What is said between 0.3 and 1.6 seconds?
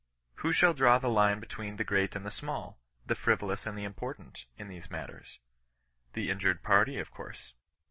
Who shall draw the line